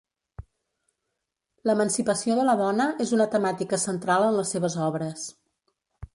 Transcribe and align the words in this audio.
L'emancipació 1.71 2.39
de 2.39 2.47
la 2.49 2.57
dona 2.63 2.89
és 3.07 3.13
una 3.19 3.29
temàtica 3.37 3.81
central 3.87 4.27
en 4.31 4.37
les 4.41 4.57
seves 4.57 4.81
obres. 4.89 5.29